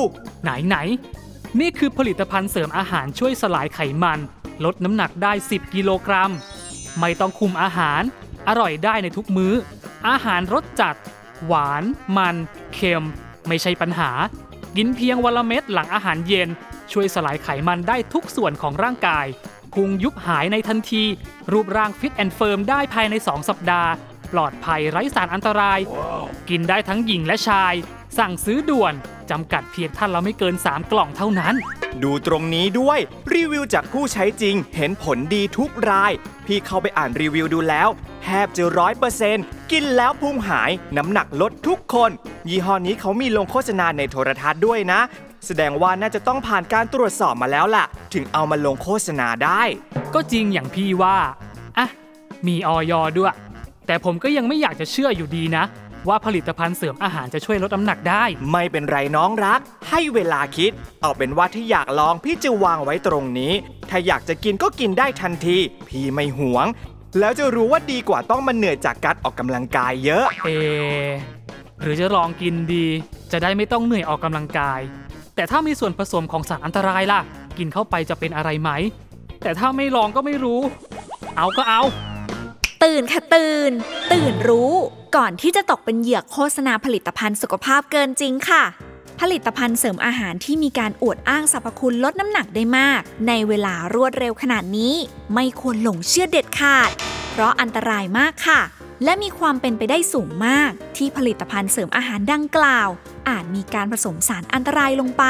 [0.44, 0.78] ไหนไหน
[1.60, 4.20] นี่คือผลิตภัณฑ์เสริมอาหารช่วยสลายไขมัน
[4.66, 6.32] ลดน้ำหนักได้ 10 กิโลกรัม
[7.00, 8.02] ไม่ต้องคุมอาหาร
[8.48, 9.54] อร่อยได้ในทุกมื้อ
[10.08, 10.96] อาหารรสจัด
[11.46, 11.84] หวาน
[12.18, 12.36] มัน
[12.74, 13.06] เค็ม
[13.48, 14.12] ไม่ใช่ปัญหา
[14.78, 16.50] กินเพียงวันละเม็ดหลังอาหารเย็น
[16.92, 19.26] ช่วยสลายไขมันได้ทุกส่วนของร่างกาย
[19.74, 21.04] พุงยุบหายในทันที
[21.52, 23.92] รูปร่าง fit and firm ได้ภายใน 2 สัปดาห์
[24.34, 25.80] ปลอดภัยไร้สารอันตราย
[26.50, 27.74] กินได้ทั้งหญิงและชาย
[28.18, 28.94] สั่งซื้อด่วน
[29.32, 31.56] จำกัดเพียงท่านละไม่เกิน 3 กล่องเท่านั้น
[32.04, 33.00] ดูตรงนี้ด้วย
[33.34, 36.12] รีวิวจากผู้ใช้จริง เห็นผลดีทุกราย
[36.46, 37.90] พี่เข้าไปอ่านรีวิวดูแล้ว
[38.24, 42.12] แทบจะร้อยเปอร์เซนต์กินแล้วพุงหายน้ำหนักลดทุกคน
[42.50, 45.00] ยี่ห้อนี้เขามีลงโฆษณาในโทรทัศน์ด้วยนะ
[45.46, 49.62] แสดงว่าน่าจะต้องผ่านการตรวจสอบมาแล้วล่ะ ถึงเอามาลงโฆษณาได้
[50.14, 51.18] ก็จริงอย่างพี่ว่า
[51.78, 51.88] อะ
[52.48, 53.34] มีออยด้วย
[53.88, 55.64] แต่ผมก็ยังไม่อยากจะเชื่ออยู่ดีนะ
[56.08, 59.60] ว่าผลิตภัณฑ์เสริมอาหารจะช่วยลดน้ำหนักได้ ไม่เป็นไรน้องรัก
[59.90, 63.54] ให้เวลาคิด เอาเป็นว่าถ้าอยากลองพี่จะวางไว้ตรงนี้
[63.90, 65.58] ถ้าอยากจะกินก็กินได้ทันที
[65.90, 66.66] พี่ไม่หวง
[67.20, 70.52] แล้วจะรู้ว่าดีกว่าต้องมาเหนื่อยจากการออกกำลังกายเยอะ เอ
[71.82, 72.88] หรือจะลองกินดี
[73.32, 74.80] จะได้ไม่ต้องเหนื่อยออกกำลังกาย
[75.36, 77.22] แต่ถ้ามีส่วนผสมของสารอันตรายล่ะ
[77.58, 78.72] กินเข้าไปจะเป็นอะไรไหม
[79.44, 80.62] แต่ถ้าไม่ลองก็ไม่รู้
[81.38, 81.82] เอาก็เอา
[82.84, 83.72] ตื่นค่ะตื่น
[84.14, 84.74] ตื่นรู้
[85.18, 88.64] ก่อนที่จะตกเป็นเหยื่อโฆษณาผลิตภัณฑ์สุขภาพเกินจริงค่ะ
[89.22, 94.96] ผลิตภัณฑ์เสริมอาหารที่มีการอวดอ้างสรรพคุณลดน้ำหนักได้มาก ในเวลารวดเร็วขนาดนี้
[95.34, 96.90] ไม่ควรหลงเชื่อเด็ดขาด
[97.32, 98.62] เพราะอันตรายมากค่ะ
[99.04, 102.90] และมีความเป็นไปได้สูงมาก ที่ผลิตภัณฑ์เสริมอาหารดังกล่าว
[103.30, 105.26] อาจมีการผสมสารอันตรายลงไป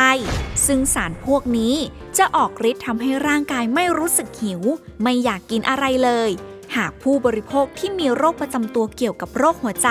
[0.65, 1.75] ซึ่งสารพวกนี้
[2.17, 4.61] จะออกฤทธิ์ทำให้ร่างกายไม่รู้สึกหิว
[5.03, 6.29] ไม่อยากกินอะไรเลย
[6.77, 9.89] หากผู้บริโภคที่มีโรคประจำตัวเกี่ยวกับโรคหัวใจ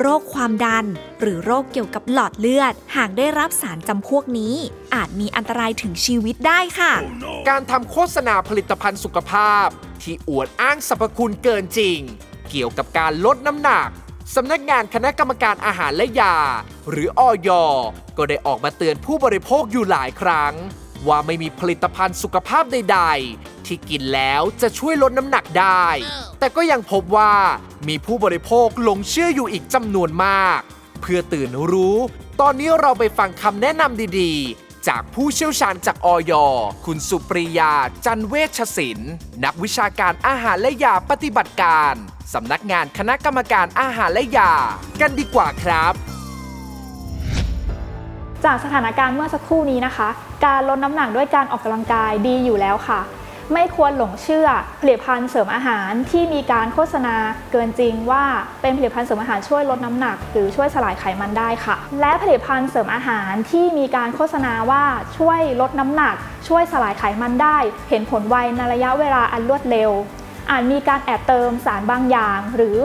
[0.00, 0.86] โรคความดัน
[1.20, 4.54] หรือโรคเกี่ยวกับหลอดเลือด หากได้รับสารจำพวกนี้
[4.94, 6.92] อาจมีอันตรายถึงชีวิตได้ค่ะ
[7.48, 9.66] การทำโฆษณาผลิตภัณฑ์สุขภาพ
[10.02, 11.98] ที่อวดอ้างสรรพคุณเกินจริง
[12.50, 13.88] เกี่ยวกับการลดน้ำหนัก
[14.34, 16.36] สำนักงานคณะกรรมการอาหารและยา
[16.90, 17.50] หรืออย
[18.16, 20.54] ก็ได้ออกมาเตือนผู้บริโภคอยู่หลายครั้ง
[21.08, 23.00] ว่าไม่มีผลิตภัณฑ์สุขภาพใด
[23.32, 25.86] ๆ ที่กินแล้วจะช่วยลดน้ำหนักได้
[26.38, 27.34] แต่ก็ยังพบว่า
[27.88, 30.60] มีผู้บริโภคหลงเชื่ออยู่อีกจำนวนมาก
[31.00, 31.98] เพื่อตื่นรู้
[32.40, 36.32] ตอนนี้เราไปฟังคำแนะนำดีๆ จากผู้เชี่ยวชาญจากออย
[36.84, 37.72] คุณสุปริยา
[38.06, 39.12] จันเวชศิลป์
[39.44, 41.94] นักวิชาการอาหารและยาปฏิบัติการ
[42.34, 44.52] สำนักงานคณะกรรมการอาหารและยา
[45.00, 46.23] กันดีกว่าครับ
[48.44, 50.08] จากสถานการณ์เมื่อสักครู่นี้นะคะ
[50.46, 53.00] การลดน้ำหนักด้วยการออกกำลังกายดีอยู่แล้วค่ะ
[53.52, 54.48] ไม่ควรหลงเชื่อ
[54.80, 57.16] ผลิตภัณฑ์เสริมอาหารที่มีการโฆษณา
[57.52, 58.24] เกินจริงว่า
[58.62, 64.84] เป็นผลิตภัณฑ์เสริมอาหารช่วยลดน้ำหนัก หรือช่วยสลายไขมันได้ค่ะ และผลิตภัณฑ์เสริมอาหารที่มีการโฆษณาว่า
[65.18, 66.14] ช่วยลดน้ำหนัก
[66.48, 69.90] ช่วยสลายไขมันได้ เห็นผลไวในระยะเวลาอันรวดเร็ว
[70.50, 72.78] อาจมีการแอบเติมสารบางอย่าง หรือ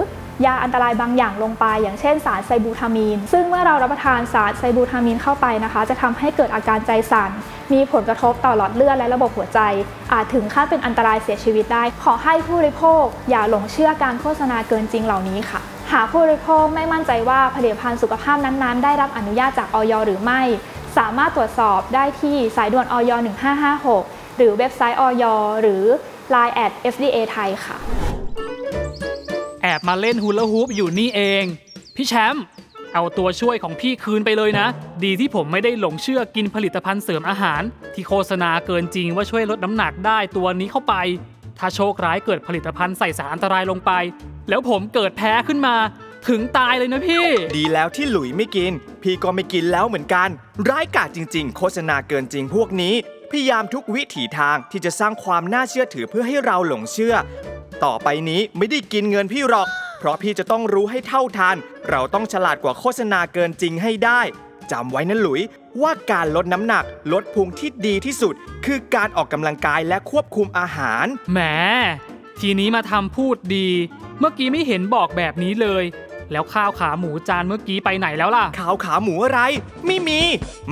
[0.46, 7.32] ยาอันตรายบางอย่างลงไป อย่างเช่นสารไซบูทามีน ซึ่งเมื่อเรารับประทานสารไซบูทามีนเข้าไปนะคะ จะทำให้เกิดอาการใจสั่น
[7.74, 9.60] มีผลกระทบต่อหลอดเลือดและระบบหัวใจ
[10.14, 15.60] อาจถึงขั้นเป็นอันตรายเสียชีวิตได้ ขอให้ผู้บริโภค อย่าหลงเชื่อการโฆษณาเกินจริงเหล่านี้ค่ะ
[15.92, 20.42] หากผู้บริโภคไม่มั่นใจว่าผลิตภัณฑ์สุขภาพนั้นๆ ได้รับอนุญาตจากออยหรือไม่
[20.98, 23.12] สามารถตรวจสอบได้ที่สายด่วนออย
[23.76, 25.24] 1556 หรือเว็บไซต์ออย
[25.62, 25.84] หรือ
[26.34, 28.09] Line at FDA ไทยค่ะ
[29.62, 31.44] แอบมาเล่นฮูลาฮูปอยู่นี่เอง
[31.96, 32.44] พี่แชมป์
[32.94, 34.68] เอาตัวช่วยของพี่คืนไปเลยนะ
[35.04, 37.62] ดีที่ผมไม่ได้หลงเชื่อกินผลิตภัณฑ์เสริมอาหาร
[37.94, 40.96] ที่โฆษณาเกินจริงว่าช่วยลดน้ำหนักได้ตัวนี้เข้าไป
[41.60, 43.92] ถ้าโชคร้ายเกิดผลิตภัณฑ์ใส่สารอันตรายลงไป
[44.50, 45.76] แล้วผมเกิดแพ้ขึ้นมา
[46.30, 47.26] ถึงตายเลยนะพี่
[47.58, 48.72] ดีแล้วที่หลุยไม่กิน
[49.04, 50.30] พี่ก็ไม่กินแล้วเหมือนกัน
[50.70, 52.96] ร้ายกาจจริง ๆ โฆษณาเกินจริงพวกนี้
[53.32, 57.16] พยายามทุกวิถีทางที่จะสร้างความน่าเชื่อถือเพื่อให้เราหลงเชื่อ
[57.86, 59.68] ต่อไปนี้ไม่ได้กินเงินพี่หรอก
[60.00, 61.58] เพราะพี่จะต้องรู้ให้เท่าทัน
[61.90, 64.22] เราต้องฉลาดกว่าโฆษณาเกินจริงให้ได้
[64.72, 65.42] จำไว้นะหลุย
[65.82, 71.40] ว่าการลดน้ำหนักลดพุงที่ดีที่สุด คือการออกกำลังกายและควบคุมอาหาร แหม
[72.42, 73.70] ทีนี้มาทำพูดดี
[74.20, 75.84] เมื่อกี้ไม่เห็นบอกแบบนี้เลย
[76.32, 79.42] แล้วข้าวขาหมูจานเมื่อกี้ไปไหนแล้วล่ะ ขาวขาหมูอะไร
[79.86, 80.20] ไม่มี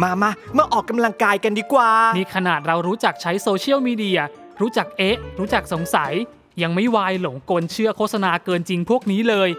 [0.01, 4.19] มามามาออกกำลังกายกันดีกว่า นี่ขนาดเรารู้จักใช้โซเชียลมีเดีย
[4.61, 6.13] รู้จักเอ๊ะ รู้จักสงสัย
[6.61, 9.49] ยังไม่วายหลงกลเชื่อโฆษณาเกินจริงพวกนี้เลย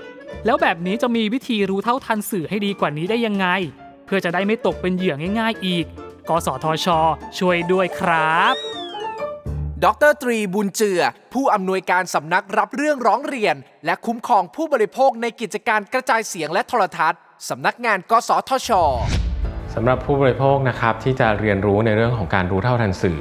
[0.45, 3.47] แล้วแบบนี้จะมีวิธีรู้เท่าทันสื่อให้ดีกว่านี้ได้ยังไง
[4.07, 5.85] เพื่อจะได้ไม่ตกเป็นเหยื่อง่าย ๆ อีก
[6.29, 6.87] กสทช
[7.39, 8.55] ช่วยด้วยครับ
[9.85, 11.01] ดรตรีบุญเจือ
[11.35, 18.71] ผู้อำนวยการสำนักรับเรื่องร้องเรียน และคุ้มครองผู้บริโภคในกิจการกระจายเสียงและโทรทัศน์สำนักงานกสทช
[19.75, 23.21] สำหรับผู้บริโภคนะครับที่จะเรียนรู้ในเรื่องของการรู้เท่าทันสื่อ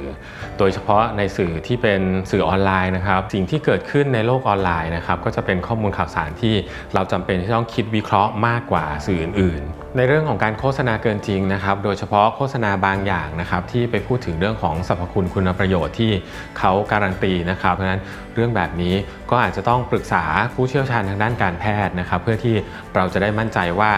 [0.58, 6.54] โดยเฉพาะในสื่อที่เป็นสื่อออนไลน์นะครับ สิ่งที่เกิดขึ้นในโลกออนไลน์นะครับก็จะเป็นข้อมูลข่าวสารที่
[6.94, 16.12] เราจำเป็นที่ต้องคิดวิเคราะห์มากกว่าสื่ออื่นๆ ในเรื่องของการโฆษณาเกินจริงนะครับ โดยเฉพาะโฆษณาบางอย่างนะครับที่ไปพูดถึงเรื่องของสรรพคุณคุณประโยชน์ที่
[16.58, 18.02] เขาการันตีนะครับ เพราะฉะนั้น
[18.34, 18.94] เรื่องแบบนี้
[19.30, 22.56] ก็อาจจะต้องปรึกษาผู้เชี่ยวชาญทางด้านการแพทย์นะครับ เพื่อที่
[22.94, 23.92] เราจะได้มั่นใจว่า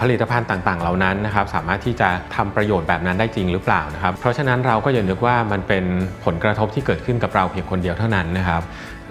[0.00, 5.84] ผลิตภัณฑ์ต่างๆ เหล่านั้นนะครับสามารถที่จะทำประโยชน์แบบนั้นได้จริงหรือเปล่านะครับเพราะฉะนั้นเราก็อย่านึกว่ามันเป็น
[6.24, 8.62] ผลกระทบที่เกิดขึ้นกับเราเพียงคนเดียวเท่านั้นนะครับ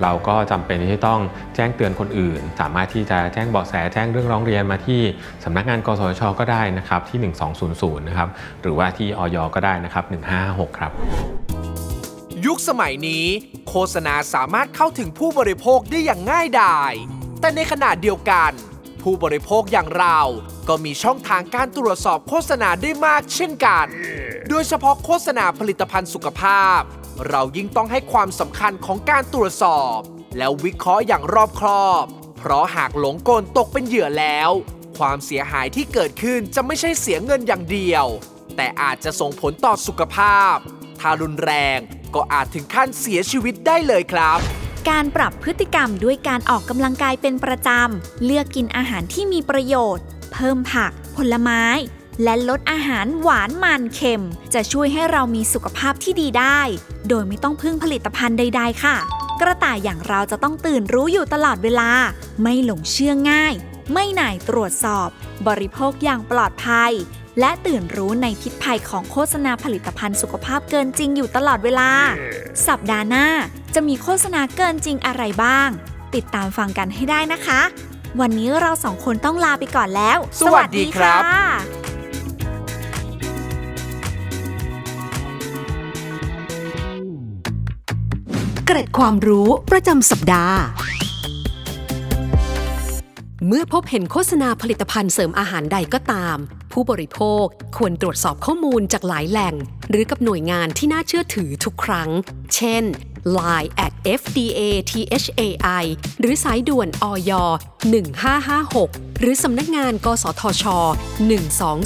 [0.01, 1.19] เราก็จำเป็นที่ต้อง
[1.55, 5.01] แจ้งเตือนคนอื่น สามารถที่จะแจ้งเบาะแสแจ้งเรื่องร้องเรียนมาที่
[5.43, 7.19] สำนักงานกสชก็ได้นะครับที่
[7.63, 8.29] 1200นะครับ
[8.61, 10.03] หรือว่าที่ออยก็ได้นะครับ
[10.41, 10.91] 1556ครับ
[12.45, 13.25] ยุคสมัยนี้
[13.69, 16.93] โฆษณาสามารถเข้าถึงผู้บริโภคได้อย่างง่ายดาย
[17.39, 18.51] แต่ในขณะเดียวกัน
[19.03, 20.19] ผู้บริโภคอย่างเรา
[20.67, 23.85] ก็มีช่องทางการตรวจสอบโฆษณาได้มากเช่นกัน
[24.49, 26.79] โดยเฉพาะโฆษณาผลิตภัณฑ์สุขภาพ
[27.29, 29.97] เรายิ่งต้องให้ความสำคัญของการตรวจสอบ
[30.37, 32.05] แล้ววิเคราะห์อย่างรอบคอบ
[32.37, 34.51] เพราะหากหลงกลตกเป็นเหยื่อแล้ว
[34.97, 38.05] ความเสียหายที่เกิดขึ้นจะไม่ใช่เสียเงินอย่างเดียว
[38.55, 40.55] แต่อาจจะส่งผลต่อสุขภาพ
[40.99, 41.79] ถ้ารุนแรง
[42.15, 44.39] ก็อาจถึงขั้นเสียชีวิตได้เลยครับ
[44.89, 51.63] การปรับพฤติกรรมด้วยการออกกำลังกายเป็นประจำ เลือกกินอาหารที่มีประโยชน์ เพิ่มผัก ผลไม้
[52.23, 56.59] และลดอาหารหวานมันเค็ม จะช่วยให้เรามีสุขภาพที่ดีได้
[57.09, 58.97] โดยไม่ต้องพึ่งผลิตภัณฑ์ใด ๆ ค่ะ
[59.41, 61.91] กระต่ายอย่างเราจะต้องตื่นรู้อยู่ตลอดเวลา
[62.41, 63.53] ไม่หลงเชื่อง่าย
[63.93, 65.09] ไม่หน่ายตรวจสอบ
[65.47, 66.91] บริโภคอย่างปลอดภัย
[67.39, 71.89] และตื่นรู้ในพิษภัยของโฆษณาผลิตภัณฑ์สุขภาพเกินจริงอยู่ตลอดเวลา
[72.67, 73.27] สัปดาห์หน้า
[73.75, 75.69] จะมีโฆษณาเกินจริงอะไรบ้าง
[76.15, 77.61] ติดตามฟังกันให้ได้นะคะ
[78.19, 81.35] วันนี้เราสองคนต้องลาไปก่อนแล้ว สวัสดีครับะ
[88.65, 90.59] เกร็ดความรู้ประจำสัปดาห์
[93.47, 96.37] เมื่อพบเห็นโฆษณาผลิตภัณฑ์เสริมอาหารใดก็ตาม
[96.71, 97.45] ผู้บริโภค
[97.77, 99.55] ควรตรวจสอบข้อมูลจากหลายแหล่ง
[99.89, 102.09] หรือกับหน่วยงานที่น่าเชื่อถือทุกครั้ง
[102.55, 102.83] เช่น
[103.37, 104.59] Line at FDA
[104.91, 105.83] THAI
[106.19, 107.31] หรือสายด่วนอย
[108.45, 110.63] 1556 หรือสำนักงาน กสทช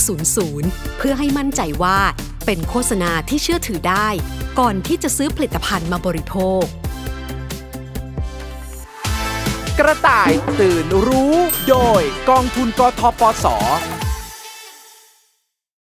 [0.04, 2.00] 1200 เพื่อให้มั่นใจว่า
[2.46, 4.08] เป็นโฆษณาที่เชื่อถือได้
[4.60, 6.64] ก่อนที่จะซื้อผลิตภัณฑ์มาบริโภค
[9.80, 11.36] กระต่ายตื่นรู้
[11.70, 13.46] โดยกองทุนกทปส